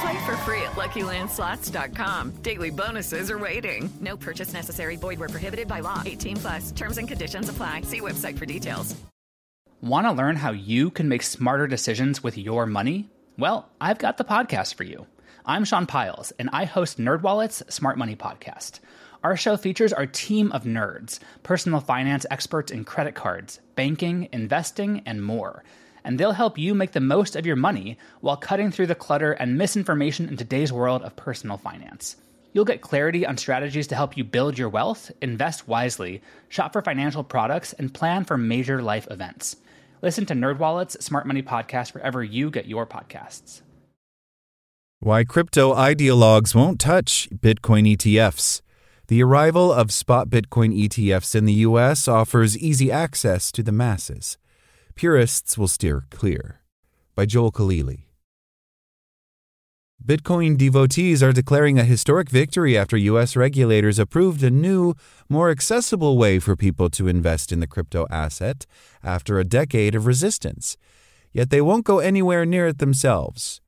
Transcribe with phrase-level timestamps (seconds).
[0.00, 2.30] Play for free at LuckyLandSlots.com.
[2.42, 3.90] Daily bonuses are waiting.
[4.00, 4.96] No purchase necessary.
[4.96, 6.02] Void where prohibited by law.
[6.04, 6.72] 18 plus.
[6.72, 7.82] Terms and conditions apply.
[7.82, 8.94] See website for details.
[9.82, 13.10] Want to learn how you can make smarter decisions with your money?
[13.38, 15.06] Well, I've got the podcast for you.
[15.44, 18.80] I'm Sean Pyles, and I host NerdWallet's Smart Money Podcast.
[19.22, 25.02] Our show features our team of nerds, personal finance experts in credit cards, banking, investing,
[25.04, 25.62] and more–
[26.06, 29.32] and they'll help you make the most of your money while cutting through the clutter
[29.32, 32.16] and misinformation in today's world of personal finance.
[32.52, 36.80] You'll get clarity on strategies to help you build your wealth, invest wisely, shop for
[36.80, 39.56] financial products, and plan for major life events.
[40.00, 43.62] Listen to NerdWallet's Smart Money Podcast wherever you get your podcasts.
[45.00, 48.62] Why crypto ideologues won't touch Bitcoin ETFs.
[49.08, 54.38] The arrival of spot Bitcoin ETFs in the US offers easy access to the masses.
[54.96, 56.62] Purists will steer clear.
[57.14, 58.04] By Joel Khalili.
[60.02, 63.36] Bitcoin devotees are declaring a historic victory after U.S.
[63.36, 64.94] regulators approved a new,
[65.28, 68.64] more accessible way for people to invest in the crypto asset
[69.02, 70.78] after a decade of resistance.
[71.30, 73.60] Yet they won't go anywhere near it themselves.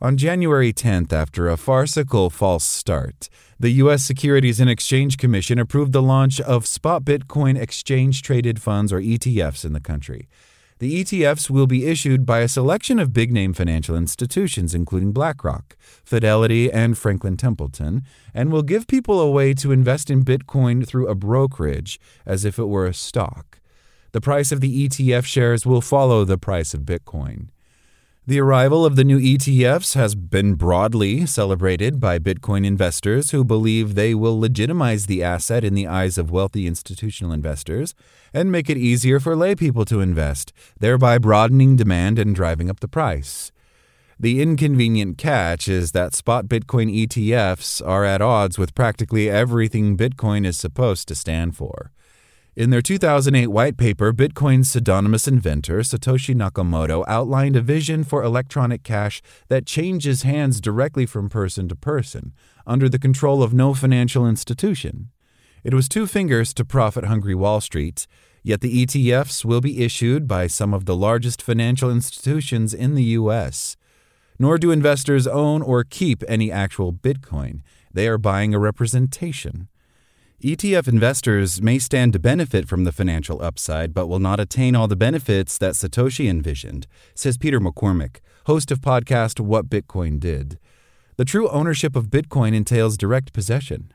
[0.00, 3.28] On January 10th, after a farcical false start,
[3.60, 4.02] the U.S.
[4.02, 9.64] Securities and Exchange Commission approved the launch of spot Bitcoin exchange traded funds, or ETFs,
[9.64, 10.28] in the country.
[10.82, 15.76] The ETFs will be issued by a selection of big name financial institutions, including BlackRock,
[15.78, 18.02] Fidelity, and Franklin Templeton,
[18.34, 22.58] and will give people a way to invest in Bitcoin through a brokerage as if
[22.58, 23.60] it were a stock.
[24.10, 27.50] The price of the ETF shares will follow the price of Bitcoin.
[28.24, 33.96] The arrival of the new ETFs has been broadly celebrated by Bitcoin investors who believe
[33.96, 37.96] they will legitimize the asset in the eyes of wealthy institutional investors
[38.32, 42.86] and make it easier for laypeople to invest, thereby broadening demand and driving up the
[42.86, 43.50] price.
[44.20, 50.46] The inconvenient catch is that spot Bitcoin ETFs are at odds with practically everything Bitcoin
[50.46, 51.90] is supposed to stand for.
[52.54, 58.82] In their 2008 white paper, Bitcoin's pseudonymous inventor, Satoshi Nakamoto, outlined a vision for electronic
[58.82, 62.34] cash that changes hands directly from person to person,
[62.66, 65.08] under the control of no financial institution.
[65.64, 68.06] It was two fingers to profit hungry Wall Street,
[68.42, 73.16] yet the ETFs will be issued by some of the largest financial institutions in the
[73.16, 73.78] U.S.
[74.38, 77.62] Nor do investors own or keep any actual Bitcoin,
[77.94, 79.68] they are buying a representation.
[80.42, 84.88] ETF investors may stand to benefit from the financial upside, but will not attain all
[84.88, 88.16] the benefits that Satoshi envisioned, says Peter McCormack,
[88.46, 90.58] host of podcast What Bitcoin Did.
[91.16, 93.94] The true ownership of Bitcoin entails direct possession.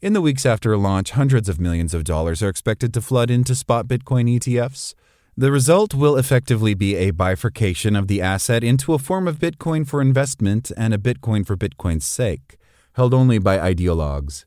[0.00, 3.54] In the weeks after launch, hundreds of millions of dollars are expected to flood into
[3.54, 4.94] spot Bitcoin ETFs.
[5.36, 9.86] The result will effectively be a bifurcation of the asset into a form of Bitcoin
[9.86, 12.56] for investment and a Bitcoin for Bitcoin's sake,
[12.94, 14.46] held only by ideologues.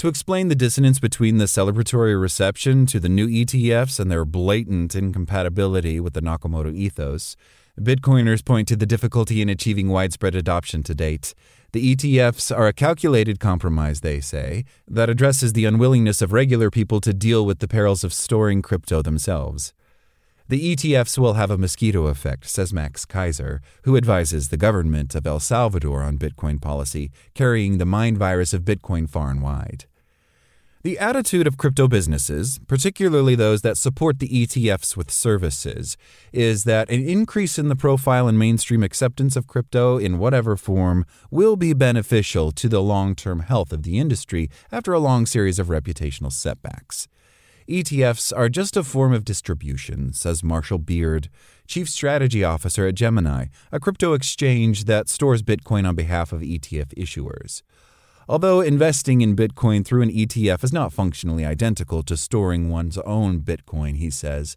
[0.00, 4.94] To explain the dissonance between the celebratory reception to the new ETFs and their blatant
[4.94, 7.36] incompatibility with the Nakamoto ethos,
[7.78, 11.34] Bitcoiners point to the difficulty in achieving widespread adoption to date.
[11.72, 17.02] The ETFs are a calculated compromise, they say, that addresses the unwillingness of regular people
[17.02, 19.74] to deal with the perils of storing crypto themselves.
[20.48, 25.26] The ETFs will have a mosquito effect, says Max Keiser, who advises the government of
[25.26, 29.84] El Salvador on Bitcoin policy, carrying the mind virus of Bitcoin far and wide.
[30.82, 35.98] The attitude of crypto businesses, particularly those that support the ETFs with services,
[36.32, 41.04] is that an increase in the profile and mainstream acceptance of crypto in whatever form
[41.30, 45.58] will be beneficial to the long term health of the industry after a long series
[45.58, 47.08] of reputational setbacks.
[47.68, 51.28] ETFs are just a form of distribution, says Marshall Beard,
[51.66, 56.94] Chief Strategy Officer at Gemini, a crypto exchange that stores Bitcoin on behalf of ETF
[56.94, 57.60] issuers.
[58.28, 63.40] Although investing in Bitcoin through an ETF is not functionally identical to storing one's own
[63.40, 64.56] Bitcoin, he says,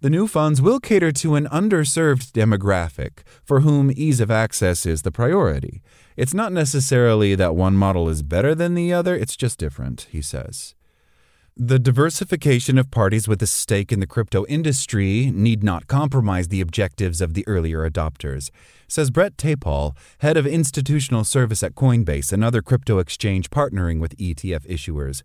[0.00, 5.02] the new funds will cater to an underserved demographic for whom ease of access is
[5.02, 5.82] the priority.
[6.16, 10.22] It's not necessarily that one model is better than the other, it's just different, he
[10.22, 10.76] says.
[11.60, 16.60] The diversification of parties with a stake in the crypto industry need not compromise the
[16.60, 18.50] objectives of the earlier adopters,
[18.86, 24.68] says Brett Tejpaul, head of institutional service at Coinbase, another crypto exchange partnering with ETF
[24.68, 25.22] issuers.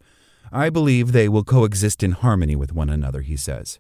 [0.52, 3.80] I believe they will coexist in harmony with one another, he says.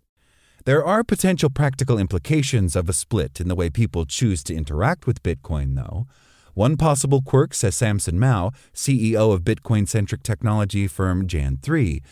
[0.65, 5.07] There are potential practical implications of a split in the way people choose to interact
[5.07, 6.05] with Bitcoin, though.
[6.53, 12.03] One possible quirk, says Samson Mow, CEO of Bitcoin centric technology firm Jan3,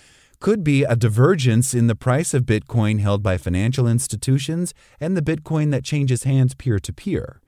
[0.42, 5.22] could be a divergence in the price of Bitcoin held by financial institutions and the
[5.22, 7.40] Bitcoin that changes hands peer to peer.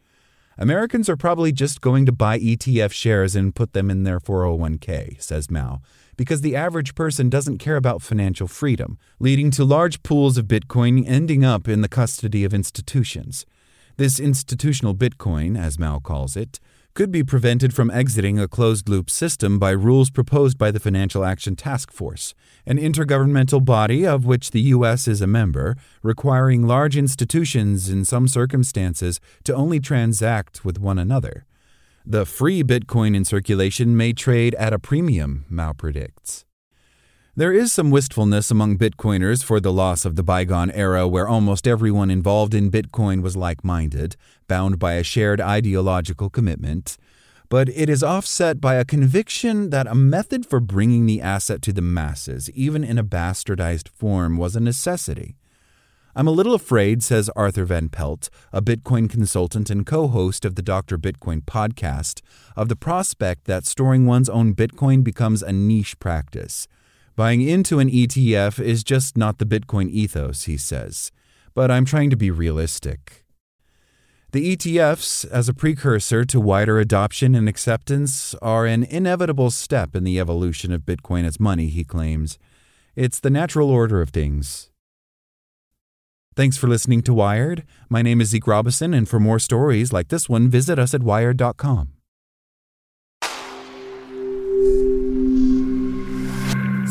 [0.57, 5.19] Americans are probably just going to buy ETF shares and put them in their 401k,
[5.19, 5.81] says Mow,
[6.15, 11.03] because the average person doesn't care about financial freedom, leading to large pools of Bitcoin
[11.07, 13.47] ending up in the custody of institutions.
[13.97, 16.59] This institutional Bitcoin, as Mow calls it,
[16.93, 21.25] could be prevented from exiting a closed loop system by rules proposed by the Financial
[21.25, 22.35] Action Task Force,
[22.67, 25.07] an intergovernmental body of which the U.S.
[25.07, 31.45] is a member, requiring large institutions in some circumstances to only transact with one another.
[32.05, 36.45] The free Bitcoin in circulation may trade at a premium, Mow predicts.
[37.35, 41.68] There is some wistfulness among Bitcoiners for the loss of the bygone era where almost
[41.68, 44.15] everyone involved in Bitcoin was like minded,
[44.47, 46.95] bound by a shared ideological commitment.
[47.50, 51.74] But it is offset by a conviction that a method for bringing the asset to
[51.74, 55.36] the masses, even in a bastardized form, was a necessity.
[56.15, 60.53] I'm a little afraid, says Arthur Van Pelt, a Bitcoin consultant and co host of
[60.53, 61.00] the Dr.
[61.00, 62.21] Bitcoin podcast,
[62.56, 66.68] of the prospect that storing one's own Bitcoin becomes a niche practice.
[67.15, 71.12] Buying into an ETF is just not the Bitcoin ethos, he says.
[71.54, 73.24] But I'm trying to be realistic.
[74.31, 80.04] The ETFs, as a precursor to wider adoption and acceptance, are an inevitable step in
[80.04, 82.39] the evolution of Bitcoin as money, he claims.
[82.95, 84.71] It's the natural order of things.
[86.36, 87.63] Thanks for listening to Wired.
[87.89, 91.04] My name is Zeke Robison, and for more stories like this one, visit us at
[91.04, 91.89] wired.com.